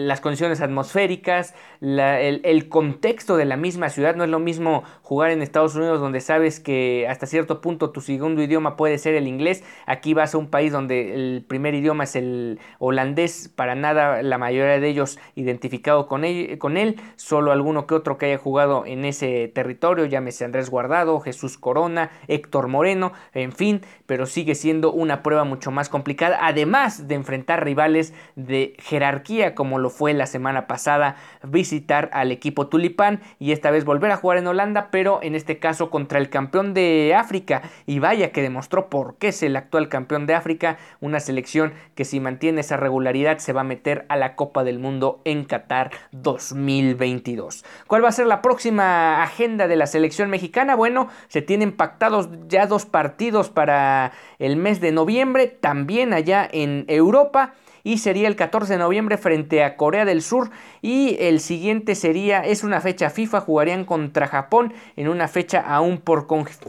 las 0.07 0.21
condiciones 0.21 0.61
atmosféricas, 0.61 1.53
el, 1.81 2.69
contexto 2.69 3.37
de 3.37 3.45
la 3.45 3.57
misma 3.57 3.89
ciudad. 3.89 4.15
No 4.15 4.23
es 4.23 4.29
lo 4.29 4.39
mismo 4.39 4.83
jugar 5.01 5.31
en 5.31 5.41
Estados 5.41 5.75
Unidos 5.75 5.99
donde 5.99 6.21
sabes 6.21 6.59
que 6.59 7.07
hasta 7.09 7.25
cierto 7.25 7.61
punto 7.61 7.91
tu 7.91 8.01
segundo 8.01 8.41
idioma 8.41 8.75
puede 8.75 8.97
ser 8.97 9.15
el 9.15 9.27
inglés. 9.27 9.63
Aquí 9.85 10.13
vas 10.13 10.33
a 10.33 10.37
un 10.37 10.47
país 10.47 10.71
donde 10.71 11.13
el 11.13 11.45
primer 11.47 11.75
idioma 11.75 12.05
es 12.05 12.15
el 12.15 12.59
holandés, 12.79 13.49
para 13.49 13.75
nada 13.75 14.23
la 14.23 14.37
mayoría 14.37 14.79
de 14.79 14.87
ellos 14.87 15.19
identificado 15.35 16.07
con 16.07 16.23
él, 16.25 16.57
con 16.57 16.77
él. 16.77 16.99
solo 17.15 17.51
alguno 17.51 17.87
que 17.87 17.95
otro 17.95 18.17
que 18.17 18.27
haya 18.27 18.37
jugado 18.37 18.85
en 18.85 19.05
ese 19.05 19.47
territorio, 19.53 20.05
llámese 20.05 20.45
Andrés 20.45 20.69
Guardado, 20.69 21.19
Jesús 21.19 21.57
Corona, 21.57 22.11
Héctor 22.27 22.67
Moreno, 22.67 23.13
en 23.33 23.51
fin, 23.51 23.81
pero 24.05 24.25
sigue 24.25 24.55
siendo 24.55 24.91
una 24.91 25.23
prueba 25.23 25.43
mucho 25.43 25.71
más 25.71 25.89
complicada, 25.89 26.39
además 26.41 27.07
de 27.07 27.15
enfrentar 27.15 27.63
rivales 27.63 28.13
de 28.35 28.62
jerarquía 28.79 29.55
como 29.55 29.79
lo 29.79 29.89
fue 29.89 30.13
la 30.13 30.25
semana 30.25 30.67
pasada 30.67 31.15
visitar 31.43 32.09
al 32.13 32.31
equipo 32.31 32.67
tulipán 32.67 33.21
y 33.39 33.51
esta 33.51 33.71
vez 33.71 33.85
volver 33.85 34.11
a 34.11 34.17
jugar 34.17 34.37
en 34.37 34.47
Holanda 34.47 34.89
pero 34.91 35.19
en 35.21 35.35
este 35.35 35.59
caso 35.59 35.89
contra 35.89 36.19
el 36.19 36.29
campeón 36.29 36.73
de 36.73 37.15
África. 37.17 37.61
Y 37.85 37.99
vaya 37.99 38.31
que 38.31 38.41
demostró 38.41 38.89
por 38.89 39.17
qué 39.17 39.29
es 39.29 39.43
el 39.43 39.55
actual 39.55 39.89
campeón 39.89 40.25
de 40.25 40.35
África 40.35 40.77
una 41.01 41.19
selección 41.19 41.73
que 41.95 42.05
si 42.05 42.19
mantiene 42.19 42.61
esa 42.61 42.77
regularidad 42.77 43.37
se 43.39 43.53
va 43.53 43.61
a 43.61 43.65
meter 43.65 44.05
a 44.09 44.17
la 44.17 44.35
Copa 44.35 44.63
del 44.63 44.79
Mundo 44.79 45.21
en 45.25 45.45
Qatar 45.45 45.91
2022 46.11 47.65
¿cuál 47.87 48.03
va 48.03 48.09
a 48.09 48.13
ser 48.13 48.27
la 48.27 48.41
próxima 48.41 49.23
agenda 49.23 49.67
de 49.67 49.75
la 49.75 49.87
selección 49.87 50.29
mexicana? 50.29 50.75
bueno 50.75 51.09
se 51.27 51.41
tienen 51.41 51.71
pactados 51.71 52.29
ya 52.47 52.67
dos 52.67 52.85
partidos 52.85 53.49
para 53.49 54.11
el 54.39 54.55
mes 54.55 54.81
de 54.81 54.91
noviembre 54.91 55.47
también 55.47 56.13
allá 56.13 56.47
en 56.51 56.85
Europa 56.87 57.53
y 57.83 57.97
sería 57.97 58.27
el 58.27 58.35
14 58.35 58.73
de 58.73 58.79
noviembre 58.79 59.17
frente 59.17 59.63
a 59.63 59.75
Corea 59.75 60.05
del 60.05 60.21
Sur 60.21 60.51
y 60.81 61.17
el 61.19 61.39
siguiente 61.39 61.95
sería, 61.95 62.39
es 62.39 62.63
una 62.63 62.81
fecha 62.81 63.09
FIFA, 63.09 63.41
jugarían 63.41 63.85
contra 63.85 64.27
Japón 64.27 64.73
en 64.95 65.09
una 65.09 65.27
fecha 65.27 65.59
aún 65.59 65.97
por 65.97 66.27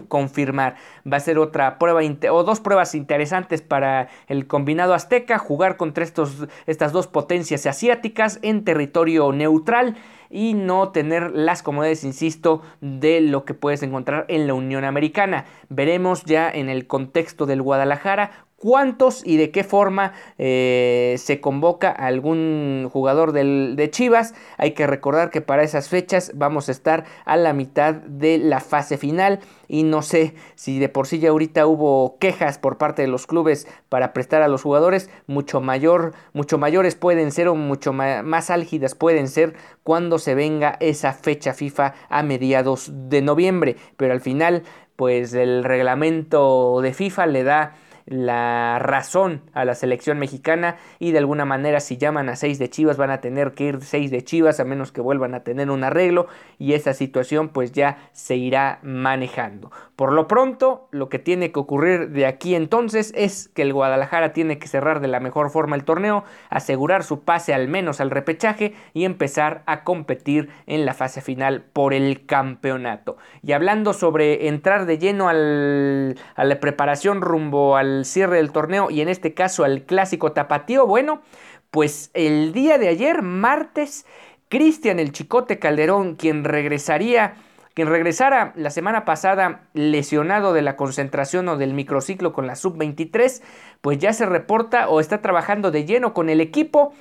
confirmar. 0.08 0.76
Va 1.10 1.18
a 1.18 1.20
ser 1.20 1.38
otra 1.38 1.78
prueba 1.78 2.00
o 2.30 2.44
dos 2.44 2.60
pruebas 2.60 2.94
interesantes 2.94 3.62
para 3.62 4.08
el 4.26 4.46
combinado 4.46 4.94
azteca, 4.94 5.38
jugar 5.38 5.76
contra 5.76 6.04
estos, 6.04 6.48
estas 6.66 6.92
dos 6.92 7.06
potencias 7.06 7.66
asiáticas 7.66 8.40
en 8.42 8.64
territorio 8.64 9.32
neutral 9.32 9.96
y 10.30 10.54
no 10.54 10.88
tener 10.88 11.30
las 11.32 11.62
comodidades, 11.62 12.02
insisto, 12.02 12.62
de 12.80 13.20
lo 13.20 13.44
que 13.44 13.54
puedes 13.54 13.84
encontrar 13.84 14.24
en 14.28 14.48
la 14.48 14.54
Unión 14.54 14.84
Americana. 14.84 15.44
Veremos 15.68 16.24
ya 16.24 16.50
en 16.50 16.68
el 16.68 16.88
contexto 16.88 17.46
del 17.46 17.62
Guadalajara 17.62 18.43
cuántos 18.56 19.26
y 19.26 19.36
de 19.36 19.50
qué 19.50 19.64
forma 19.64 20.12
eh, 20.38 21.16
se 21.18 21.40
convoca 21.40 21.90
a 21.90 22.06
algún 22.06 22.88
jugador 22.92 23.32
de 23.32 23.90
Chivas. 23.90 24.34
Hay 24.56 24.72
que 24.72 24.86
recordar 24.86 25.30
que 25.30 25.40
para 25.40 25.62
esas 25.62 25.88
fechas 25.88 26.32
vamos 26.34 26.68
a 26.68 26.72
estar 26.72 27.04
a 27.24 27.36
la 27.36 27.52
mitad 27.52 27.94
de 27.94 28.38
la 28.38 28.60
fase 28.60 28.96
final 28.98 29.40
y 29.68 29.82
no 29.82 30.02
sé 30.02 30.34
si 30.54 30.78
de 30.78 30.88
por 30.88 31.06
sí 31.06 31.18
ya 31.18 31.30
ahorita 31.30 31.66
hubo 31.66 32.18
quejas 32.18 32.58
por 32.58 32.78
parte 32.78 33.02
de 33.02 33.08
los 33.08 33.26
clubes 33.26 33.66
para 33.88 34.12
prestar 34.12 34.42
a 34.42 34.48
los 34.48 34.62
jugadores, 34.62 35.10
mucho 35.26 35.60
mayor, 35.60 36.14
mucho 36.32 36.58
mayores 36.58 36.94
pueden 36.94 37.32
ser 37.32 37.48
o 37.48 37.54
mucho 37.54 37.92
más 37.92 38.50
álgidas 38.50 38.94
pueden 38.94 39.28
ser 39.28 39.54
cuando 39.82 40.18
se 40.18 40.34
venga 40.34 40.76
esa 40.80 41.12
fecha 41.12 41.54
FIFA 41.54 41.94
a 42.08 42.22
mediados 42.22 42.90
de 42.92 43.22
noviembre, 43.22 43.76
pero 43.96 44.12
al 44.12 44.20
final 44.20 44.62
pues 44.96 45.34
el 45.34 45.64
reglamento 45.64 46.80
de 46.80 46.94
FIFA 46.94 47.26
le 47.26 47.44
da 47.44 47.74
la 48.06 48.78
razón 48.78 49.42
a 49.54 49.64
la 49.64 49.74
selección 49.74 50.18
mexicana 50.18 50.76
y 50.98 51.12
de 51.12 51.18
alguna 51.18 51.44
manera 51.44 51.80
si 51.80 51.96
llaman 51.96 52.28
a 52.28 52.36
seis 52.36 52.58
de 52.58 52.68
Chivas 52.68 52.96
van 52.96 53.10
a 53.10 53.20
tener 53.20 53.52
que 53.52 53.64
ir 53.64 53.80
seis 53.80 54.10
de 54.10 54.22
Chivas 54.22 54.60
a 54.60 54.64
menos 54.64 54.92
que 54.92 55.00
vuelvan 55.00 55.34
a 55.34 55.42
tener 55.42 55.70
un 55.70 55.84
arreglo 55.84 56.26
y 56.58 56.74
esa 56.74 56.92
situación 56.92 57.48
pues 57.48 57.72
ya 57.72 57.98
se 58.12 58.36
irá 58.36 58.78
manejando. 58.82 59.70
Por 59.96 60.12
lo 60.12 60.28
pronto 60.28 60.88
lo 60.90 61.08
que 61.08 61.18
tiene 61.18 61.50
que 61.50 61.60
ocurrir 61.60 62.10
de 62.10 62.26
aquí 62.26 62.54
entonces 62.54 63.12
es 63.16 63.48
que 63.48 63.62
el 63.62 63.72
Guadalajara 63.72 64.32
tiene 64.32 64.58
que 64.58 64.68
cerrar 64.68 65.00
de 65.00 65.08
la 65.08 65.20
mejor 65.20 65.50
forma 65.50 65.76
el 65.76 65.84
torneo, 65.84 66.24
asegurar 66.50 67.04
su 67.04 67.24
pase 67.24 67.54
al 67.54 67.68
menos 67.68 68.00
al 68.00 68.10
repechaje 68.10 68.74
y 68.92 69.04
empezar 69.04 69.62
a 69.66 69.82
competir 69.84 70.50
en 70.66 70.84
la 70.84 70.94
fase 70.94 71.20
final 71.20 71.62
por 71.72 71.94
el 71.94 72.26
campeonato. 72.26 73.16
Y 73.42 73.52
hablando 73.52 73.92
sobre 73.92 74.48
entrar 74.48 74.86
de 74.86 74.98
lleno 74.98 75.28
al, 75.28 76.16
a 76.36 76.44
la 76.44 76.60
preparación 76.60 77.22
rumbo 77.22 77.76
al 77.76 77.93
cierre 78.04 78.38
del 78.38 78.52
torneo 78.52 78.90
y 78.90 79.00
en 79.00 79.08
este 79.08 79.34
caso 79.34 79.64
al 79.64 79.84
clásico 79.84 80.32
tapatío, 80.32 80.86
bueno, 80.86 81.22
pues 81.70 82.10
el 82.14 82.52
día 82.52 82.78
de 82.78 82.88
ayer, 82.88 83.22
martes, 83.22 84.06
Cristian 84.48 84.98
el 84.98 85.12
Chicote 85.12 85.58
Calderón, 85.58 86.16
quien 86.16 86.44
regresaría 86.44 87.36
quien 87.74 87.88
regresara 87.88 88.52
la 88.54 88.70
semana 88.70 89.04
pasada 89.04 89.62
lesionado 89.74 90.52
de 90.52 90.62
la 90.62 90.76
concentración 90.76 91.48
o 91.48 91.56
del 91.56 91.74
microciclo 91.74 92.32
con 92.32 92.46
la 92.46 92.54
sub-23, 92.54 93.42
pues 93.80 93.98
ya 93.98 94.12
se 94.12 94.26
reporta 94.26 94.88
o 94.88 95.00
está 95.00 95.20
trabajando 95.20 95.72
de 95.72 95.84
lleno 95.84 96.14
con 96.14 96.30
el 96.30 96.40
equipo 96.40 96.94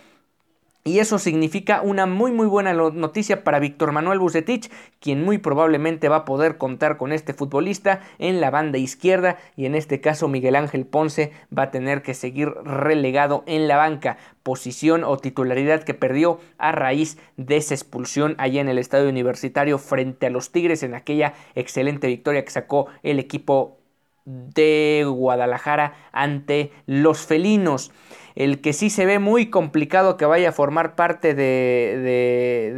Y 0.85 0.99
eso 0.99 1.17
significa 1.17 1.81
una 1.81 2.05
muy 2.05 2.33
muy 2.33 2.45
buena 2.45 2.73
noticia 2.73 3.45
para 3.45 3.59
Víctor 3.59 3.93
Manuel 3.93 4.19
Bucetich, 4.19 4.69
quien 4.99 5.23
muy 5.23 5.37
probablemente 5.37 6.09
va 6.09 6.17
a 6.17 6.25
poder 6.25 6.57
contar 6.57 6.97
con 6.97 7.13
este 7.13 7.33
futbolista 7.33 8.01
en 8.19 8.41
la 8.41 8.49
banda 8.49 8.77
izquierda 8.77 9.37
y 9.55 9.65
en 9.65 9.75
este 9.75 10.01
caso 10.01 10.27
Miguel 10.27 10.57
Ángel 10.57 10.85
Ponce 10.85 11.31
va 11.57 11.63
a 11.63 11.71
tener 11.71 12.01
que 12.01 12.13
seguir 12.13 12.49
relegado 12.49 13.45
en 13.47 13.69
la 13.69 13.77
banca, 13.77 14.17
posición 14.43 15.05
o 15.05 15.15
titularidad 15.15 15.83
que 15.83 15.93
perdió 15.93 16.41
a 16.57 16.73
raíz 16.73 17.17
de 17.37 17.55
esa 17.55 17.75
expulsión 17.75 18.35
allá 18.37 18.59
en 18.59 18.67
el 18.67 18.77
estadio 18.77 19.07
universitario 19.07 19.77
frente 19.77 20.25
a 20.25 20.31
los 20.31 20.51
Tigres 20.51 20.83
en 20.83 20.95
aquella 20.95 21.33
excelente 21.55 22.07
victoria 22.07 22.43
que 22.43 22.51
sacó 22.51 22.87
el 23.03 23.19
equipo 23.19 23.77
de 24.25 25.05
Guadalajara 25.07 25.93
ante 26.11 26.71
los 26.85 27.25
felinos. 27.25 27.91
El 28.35 28.61
que 28.61 28.73
sí 28.73 28.89
se 28.89 29.05
ve 29.05 29.19
muy 29.19 29.51
complicado 29.51 30.17
que 30.17 30.25
vaya 30.25 30.49
a 30.49 30.53
formar 30.53 30.95
parte 30.95 31.35
de, 31.35 32.73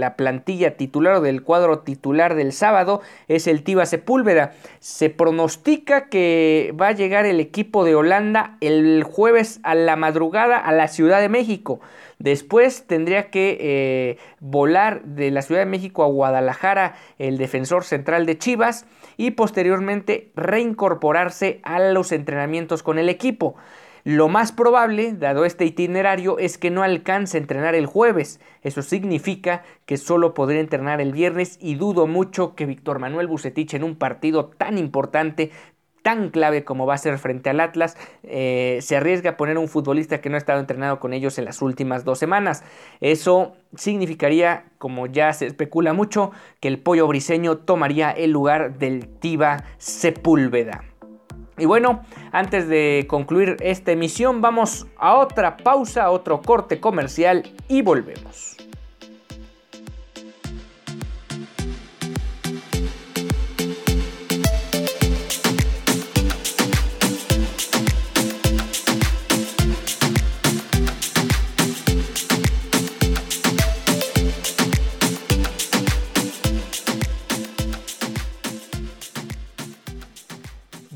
la 0.00 0.16
plantilla 0.16 0.76
titular 0.76 1.14
o 1.16 1.20
del 1.20 1.42
cuadro 1.42 1.78
titular 1.80 2.34
del 2.34 2.52
sábado 2.52 3.00
es 3.28 3.46
el 3.46 3.62
Tiba 3.62 3.86
Sepúlveda. 3.86 4.52
Se 4.80 5.10
pronostica 5.10 6.08
que 6.08 6.74
va 6.80 6.88
a 6.88 6.92
llegar 6.92 7.24
el 7.24 7.38
equipo 7.40 7.84
de 7.84 7.94
Holanda 7.94 8.56
el 8.60 9.04
jueves 9.04 9.60
a 9.62 9.76
la 9.76 9.94
madrugada 9.96 10.58
a 10.58 10.72
la 10.72 10.88
Ciudad 10.88 11.20
de 11.20 11.28
México. 11.28 11.80
Después 12.18 12.86
tendría 12.86 13.30
que 13.30 13.58
eh, 13.60 14.18
volar 14.40 15.02
de 15.04 15.30
la 15.30 15.42
Ciudad 15.42 15.60
de 15.60 15.66
México 15.66 16.02
a 16.02 16.08
Guadalajara 16.08 16.94
el 17.18 17.38
defensor 17.38 17.84
central 17.84 18.26
de 18.26 18.38
Chivas 18.38 18.86
y 19.16 19.32
posteriormente 19.32 20.30
reincorporarse 20.34 21.60
a 21.62 21.78
los 21.80 22.12
entrenamientos 22.12 22.82
con 22.82 22.98
el 22.98 23.08
equipo. 23.08 23.56
Lo 24.04 24.28
más 24.28 24.52
probable, 24.52 25.14
dado 25.14 25.46
este 25.46 25.64
itinerario, 25.64 26.38
es 26.38 26.58
que 26.58 26.70
no 26.70 26.82
alcance 26.82 27.38
a 27.38 27.40
entrenar 27.40 27.74
el 27.74 27.86
jueves. 27.86 28.38
Eso 28.60 28.82
significa 28.82 29.62
que 29.86 29.96
solo 29.96 30.34
podría 30.34 30.60
entrenar 30.60 31.00
el 31.00 31.12
viernes 31.12 31.58
y 31.58 31.76
dudo 31.76 32.06
mucho 32.06 32.54
que 32.54 32.66
Víctor 32.66 32.98
Manuel 32.98 33.28
Bucetich 33.28 33.72
en 33.72 33.82
un 33.82 33.96
partido 33.96 34.50
tan 34.50 34.76
importante 34.76 35.52
tan 36.02 36.28
clave 36.28 36.64
como 36.64 36.84
va 36.84 36.92
a 36.92 36.98
ser 36.98 37.16
frente 37.16 37.48
al 37.48 37.60
Atlas, 37.60 37.96
eh, 38.24 38.78
se 38.82 38.94
arriesga 38.94 39.30
a 39.30 39.36
poner 39.38 39.56
un 39.56 39.68
futbolista 39.68 40.20
que 40.20 40.28
no 40.28 40.34
ha 40.34 40.38
estado 40.38 40.60
entrenado 40.60 41.00
con 41.00 41.14
ellos 41.14 41.38
en 41.38 41.46
las 41.46 41.62
últimas 41.62 42.04
dos 42.04 42.18
semanas. 42.18 42.62
Eso 43.00 43.56
significaría, 43.74 44.66
como 44.76 45.06
ya 45.06 45.32
se 45.32 45.46
especula 45.46 45.94
mucho, 45.94 46.30
que 46.60 46.68
el 46.68 46.78
pollo 46.78 47.06
briseño 47.06 47.56
tomaría 47.56 48.10
el 48.10 48.32
lugar 48.32 48.78
del 48.78 49.08
Tiba 49.08 49.64
Sepúlveda. 49.78 50.84
Y 51.56 51.66
bueno, 51.66 52.02
antes 52.32 52.68
de 52.68 53.06
concluir 53.08 53.56
esta 53.60 53.92
emisión, 53.92 54.40
vamos 54.40 54.86
a 54.98 55.14
otra 55.14 55.56
pausa, 55.56 56.04
a 56.04 56.10
otro 56.10 56.42
corte 56.42 56.80
comercial 56.80 57.52
y 57.68 57.82
volvemos. 57.82 58.53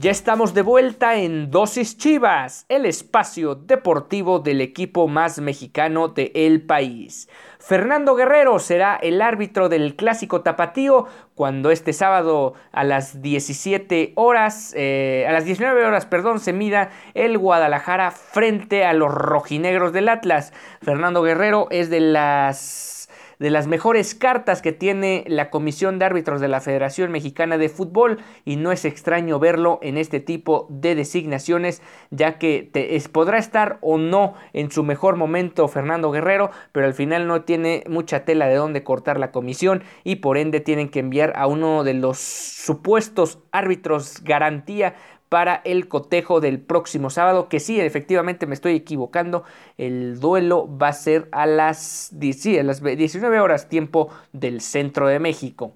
Ya 0.00 0.12
estamos 0.12 0.55
de 0.55 0.62
vuelta 0.62 1.17
en 1.17 1.50
Dosis 1.50 1.99
Chivas, 1.99 2.67
el 2.69 2.87
espacio 2.87 3.57
deportivo 3.57 4.38
del 4.38 4.61
equipo 4.61 5.09
más 5.09 5.40
mexicano 5.40 6.07
del 6.07 6.31
el 6.35 6.62
país. 6.62 7.28
Fernando 7.59 8.14
Guerrero 8.14 8.61
será 8.61 8.95
el 8.95 9.21
árbitro 9.21 9.69
del 9.69 9.97
clásico 9.97 10.43
tapatío 10.43 11.09
cuando 11.35 11.73
este 11.73 11.93
sábado 11.93 12.55
a 12.71 12.85
las 12.85 13.23
17 13.23 14.12
horas, 14.14 14.73
eh, 14.76 15.26
a 15.28 15.33
las 15.33 15.45
19 15.45 15.85
horas, 15.85 16.07
perdón, 16.07 16.38
se 16.38 16.52
mida 16.52 16.90
el 17.14 17.37
Guadalajara 17.37 18.12
frente 18.12 18.85
a 18.85 18.93
los 18.93 19.12
rojinegros 19.12 19.93
del 19.93 20.11
Atlas. 20.11 20.52
Fernando 20.81 21.25
Guerrero 21.25 21.67
es 21.73 21.90
de 21.90 21.99
las 21.99 22.98
de 23.38 23.50
las 23.50 23.66
mejores 23.66 24.14
cartas 24.14 24.62
que 24.62 24.73
tiene 24.73 25.25
la 25.26 25.50
Comisión 25.50 25.99
de 25.99 26.04
Árbitros 26.04 26.40
de 26.40 26.49
la 26.49 26.60
Federación 26.60 27.13
Mexicana 27.13 27.58
de 27.58 27.69
Fútbol 27.69 28.19
y 28.45 28.56
no 28.56 28.73
es 28.73 28.84
extraño 28.84 29.39
verlo 29.39 29.78
en 29.82 29.97
este 29.97 30.21
tipo 30.21 30.67
de 30.71 30.95
designaciones 30.95 31.82
ya 32.10 32.39
que 32.39 32.71
podrá 33.13 33.39
estar 33.39 33.78
o 33.80 33.99
no 33.99 34.34
en 34.52 34.71
su 34.71 34.82
mejor 34.82 35.17
momento 35.17 35.69
Fernando 35.69 36.10
Guerrero, 36.10 36.50
pero 36.73 36.86
al 36.86 36.95
final 36.95 37.26
no 37.26 37.43
tiene 37.43 37.84
mucha 37.89 38.25
tela 38.25 38.47
de 38.47 38.56
dónde 38.56 38.82
cortar 38.82 39.19
la 39.19 39.30
comisión 39.30 39.82
y 40.04 40.17
por 40.17 40.39
ende 40.39 40.60
tienen 40.60 40.89
que 40.89 41.00
enviar 41.00 41.32
a 41.36 41.47
uno 41.47 41.84
de 41.84 41.95
los 41.95 42.19
supuestos 42.19 43.39
árbitros 43.52 44.23
garantía 44.23 44.95
para 45.28 45.60
el 45.64 45.88
cotejo 45.88 46.41
del 46.41 46.60
próximo 46.60 47.10
sábado, 47.10 47.49
que 47.49 47.60
sí, 47.60 47.80
efectivamente 47.80 48.47
me 48.47 48.54
estoy 48.54 48.75
equivocando, 48.75 49.45
el 49.76 50.21
duelo 50.21 50.69
va 50.78 50.88
a 50.88 50.93
ser 50.93 51.28
a 51.32 51.47
las, 51.47 52.12
a 52.12 52.62
las 52.62 52.82
19 52.82 53.41
horas 53.41 53.69
tiempo 53.69 54.10
del 54.32 54.60
centro 54.60 55.06
de 55.06 55.19
México. 55.19 55.73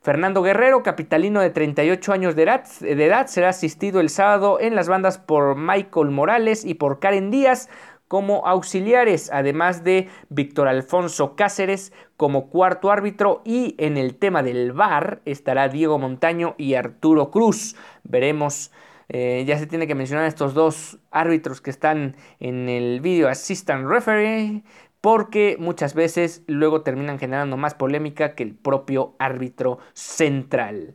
Fernando 0.00 0.42
Guerrero, 0.42 0.82
capitalino 0.82 1.40
de 1.40 1.48
38 1.48 2.12
años 2.12 2.36
de 2.36 2.42
edad, 2.42 2.64
de 2.80 3.06
edad, 3.06 3.26
será 3.26 3.48
asistido 3.48 4.00
el 4.00 4.10
sábado 4.10 4.58
en 4.60 4.74
las 4.74 4.86
bandas 4.86 5.16
por 5.16 5.56
Michael 5.56 6.10
Morales 6.10 6.66
y 6.66 6.74
por 6.74 6.98
Karen 6.98 7.30
Díaz 7.30 7.70
como 8.06 8.46
auxiliares, 8.46 9.30
además 9.32 9.82
de 9.82 10.08
Víctor 10.28 10.68
Alfonso 10.68 11.34
Cáceres 11.36 11.92
como 12.16 12.50
cuarto 12.50 12.90
árbitro 12.90 13.40
y 13.44 13.74
en 13.78 13.96
el 13.96 14.16
tema 14.16 14.42
del 14.42 14.72
VAR 14.72 15.22
estará 15.24 15.68
Diego 15.68 15.98
Montaño 15.98 16.54
y 16.58 16.74
Arturo 16.74 17.30
Cruz. 17.30 17.74
Veremos 18.02 18.72
eh, 19.08 19.44
ya 19.46 19.58
se 19.58 19.66
tiene 19.66 19.86
que 19.86 19.94
mencionar 19.94 20.26
estos 20.26 20.54
dos 20.54 20.98
árbitros 21.10 21.60
que 21.60 21.70
están 21.70 22.16
en 22.40 22.68
el 22.68 23.00
video 23.00 23.28
assistant 23.28 23.86
referee 23.86 24.62
porque 25.00 25.56
muchas 25.58 25.94
veces 25.94 26.42
luego 26.46 26.80
terminan 26.80 27.18
generando 27.18 27.58
más 27.58 27.74
polémica 27.74 28.34
que 28.34 28.42
el 28.42 28.54
propio 28.54 29.14
árbitro 29.18 29.78
central. 29.92 30.94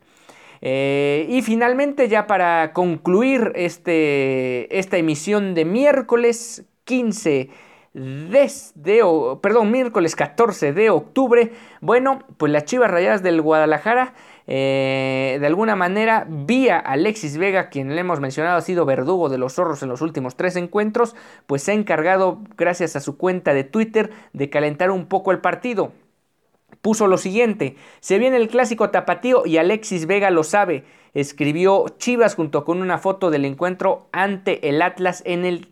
Eh, 0.62 1.28
y 1.30 1.42
finalmente, 1.42 2.10
ya 2.10 2.26
para 2.26 2.74
concluir 2.74 3.52
este, 3.56 4.78
esta 4.78 4.98
emisión 4.98 5.54
de 5.54 5.66
miércoles 5.66 6.66
15 6.86 7.50
de, 7.94 9.38
perdón, 9.42 9.72
miércoles 9.72 10.16
14 10.16 10.74
de 10.74 10.90
octubre, 10.90 11.52
bueno, 11.82 12.20
pues 12.38 12.52
las 12.52 12.66
Chivas 12.66 12.92
Rayadas 12.92 13.24
del 13.24 13.42
Guadalajara 13.42 14.14
eh, 14.52 15.38
de 15.40 15.46
alguna 15.46 15.76
manera, 15.76 16.26
vía 16.28 16.80
Alexis 16.80 17.38
Vega, 17.38 17.70
quien 17.70 17.94
le 17.94 18.02
hemos 18.02 18.20
mencionado 18.20 18.58
ha 18.58 18.62
sido 18.62 18.84
verdugo 18.84 19.30
de 19.30 19.38
los 19.38 19.54
zorros 19.54 19.84
en 19.84 19.90
los 19.90 20.02
últimos 20.02 20.36
tres 20.36 20.56
encuentros, 20.56 21.16
pues 21.46 21.62
se 21.62 21.72
ha 21.72 21.76
encargado, 21.76 22.42
gracias 22.58 22.96
a 22.96 23.00
su 23.00 23.16
cuenta 23.16 23.54
de 23.54 23.64
Twitter, 23.64 24.10
de 24.34 24.50
calentar 24.50 24.90
un 24.90 25.06
poco 25.06 25.32
el 25.32 25.38
partido. 25.38 25.92
Puso 26.82 27.06
lo 27.06 27.20
siguiente, 27.20 27.76
se 28.00 28.18
viene 28.18 28.38
el 28.38 28.48
clásico 28.48 28.90
tapatío 28.90 29.46
y 29.46 29.58
Alexis 29.58 30.08
Vega 30.08 30.32
lo 30.32 30.44
sabe, 30.44 30.84
escribió 31.14 31.86
Chivas 32.00 32.34
junto 32.34 32.66
con 32.66 32.82
una 32.82 32.98
foto 32.98 33.30
del 33.30 33.46
encuentro 33.46 34.08
ante 34.12 34.68
el 34.68 34.82
Atlas 34.82 35.22
en 35.28 35.46
el 35.46 35.70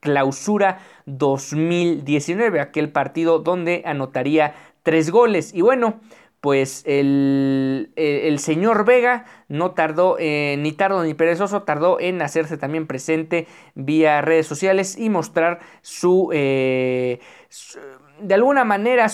clausura 0.00 0.78
2019, 1.04 2.58
aquel 2.58 2.90
partido 2.90 3.38
donde 3.38 3.82
anotaría 3.84 4.54
tres 4.82 5.10
goles. 5.10 5.52
Y 5.52 5.60
bueno, 5.60 6.00
pues 6.44 6.82
el, 6.84 7.88
señor 8.36 8.84
Vega 8.84 9.24
no 9.48 9.70
tardó, 9.70 10.18
eh, 10.18 10.56
ni 10.58 10.72
tardo 10.72 11.02
ni 11.02 11.14
perezoso, 11.14 11.62
tardó 11.62 11.98
en 11.98 12.20
hacerse 12.20 12.58
también 12.58 12.86
presente 12.86 13.46
vía 13.74 14.20
redes 14.20 14.46
sociales 14.46 14.98
y 14.98 15.08
mostrar 15.08 15.60
su, 15.80 16.28
eh, 16.34 17.20
su 17.48 17.78
de 18.20 18.34
alguna 18.34 18.64
manera 18.64 19.08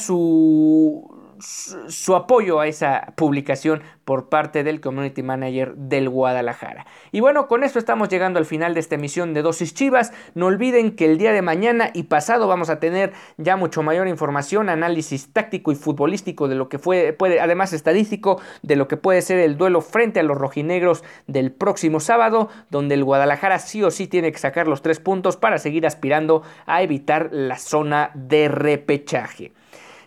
su, 1.40 2.14
apoyo 2.14 2.60
a 2.60 2.66
esa 2.66 3.12
publicación 3.16 3.82
por 4.04 4.28
parte 4.28 4.64
del 4.64 4.80
Community 4.80 5.22
Manager 5.22 5.74
del 5.74 6.08
Guadalajara. 6.08 6.86
Y 7.12 7.20
bueno, 7.20 7.48
con 7.48 7.62
esto 7.62 7.78
estamos 7.78 8.08
llegando 8.08 8.38
al 8.38 8.46
final 8.46 8.74
de 8.74 8.80
esta 8.80 8.96
emisión 8.96 9.34
de 9.34 9.42
Dosis 9.42 9.74
Chivas. 9.74 10.12
No 10.34 10.46
olviden 10.46 10.96
que 10.96 11.04
el 11.04 11.18
día 11.18 11.32
de 11.32 11.42
mañana 11.42 11.90
y 11.94 12.04
pasado 12.04 12.48
vamos 12.48 12.70
a 12.70 12.80
tener 12.80 13.12
ya 13.36 13.56
mucho 13.56 13.82
mayor 13.82 14.08
información, 14.08 14.68
análisis 14.68 15.32
táctico 15.32 15.72
y 15.72 15.76
futbolístico 15.76 16.48
de 16.48 16.54
lo 16.54 16.68
que 16.68 16.78
fue, 16.78 17.12
puede, 17.12 17.40
además 17.40 17.72
estadístico, 17.72 18.40
de 18.62 18.76
lo 18.76 18.88
que 18.88 18.96
puede 18.96 19.22
ser 19.22 19.38
el 19.38 19.56
duelo 19.56 19.80
frente 19.80 20.20
a 20.20 20.24
los 20.24 20.36
rojinegros 20.36 21.04
del 21.26 21.52
próximo 21.52 22.00
sábado, 22.00 22.48
donde 22.70 22.94
el 22.94 23.04
Guadalajara 23.04 23.58
sí 23.58 23.82
o 23.82 23.90
sí 23.90 24.06
tiene 24.06 24.32
que 24.32 24.38
sacar 24.38 24.66
los 24.66 24.82
tres 24.82 25.00
puntos 25.00 25.36
para 25.36 25.58
seguir 25.58 25.86
aspirando 25.86 26.42
a 26.66 26.82
evitar 26.82 27.28
la 27.32 27.56
zona 27.56 28.10
de 28.14 28.48
repechaje. 28.48 29.52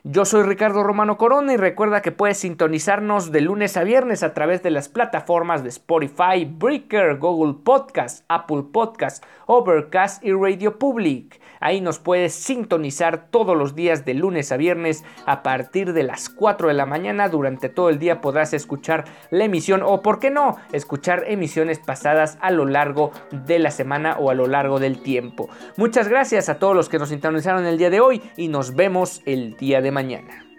Yo 0.06 0.26
soy 0.26 0.44
Ricardo 0.44 0.84
Romano 0.84 1.18
Corona 1.18 1.54
y 1.54 1.56
recuerda 1.56 2.02
que 2.02 2.12
puedes 2.12 2.38
sintonizarnos 2.38 3.32
de 3.32 3.39
lunes 3.39 3.78
a 3.78 3.86
viernes 3.86 4.22
a 4.22 4.34
través 4.34 4.62
de 4.62 4.70
las 4.70 4.89
plataformas 4.89 5.63
de 5.63 5.70
Spotify, 5.70 6.44
Breaker, 6.46 7.20
Google 7.20 7.62
Podcast, 7.63 8.26
Apple 8.28 8.66
Podcast, 8.74 9.24
Overcast 9.46 10.22
y 10.22 10.34
Radio 10.34 10.78
Public. 10.78 11.39
Ahí 11.62 11.80
nos 11.80 12.00
puedes 12.00 12.34
sintonizar 12.34 13.30
todos 13.30 13.56
los 13.56 13.76
días 13.76 14.04
de 14.04 14.13
lunes 14.13 14.52
a 14.52 14.58
viernes 14.58 15.06
a 15.26 15.42
partir 15.42 15.94
de 15.94 16.04
las 16.04 16.28
4 16.28 16.68
de 16.68 16.74
la 16.74 16.86
mañana. 16.86 17.30
Durante 17.30 17.70
todo 17.70 17.88
el 17.89 18.00
día 18.00 18.20
podrás 18.20 18.54
escuchar 18.54 19.06
la 19.30 19.46
emisión 19.46 19.82
o, 19.86 20.02
por 20.02 20.20
qué 20.20 20.30
no, 20.30 20.58
escuchar 20.74 21.24
emisiones 21.28 21.80
pasadas 21.80 22.38
a 22.42 22.52
lo 22.52 22.66
largo 22.66 23.12
de 23.32 23.60
la 23.60 23.72
semana 23.72 24.18
o 24.20 24.30
a 24.30 24.34
lo 24.34 24.48
largo 24.48 24.82
del 24.82 25.02
tiempo. 25.02 25.48
Muchas 25.78 26.10
gracias 26.10 26.50
a 26.50 26.60
todos 26.60 26.76
los 26.76 26.89
que 26.89 27.00
nos 27.00 27.08
sintonizaron 27.08 27.66
el 27.66 27.78
día 27.78 27.89
de 27.89 28.02
hoy 28.02 28.22
y 28.36 28.50
nos 28.50 28.76
vemos 28.76 29.22
el 29.26 29.56
día 29.56 29.80
de 29.80 29.92
mañana. 29.93 30.53